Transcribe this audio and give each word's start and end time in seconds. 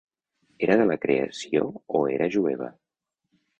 Era 0.67 0.77
de 0.81 0.87
la 0.91 0.95
creació 1.03 1.69
o 1.99 2.03
era 2.17 2.31
jueva. 2.39 2.73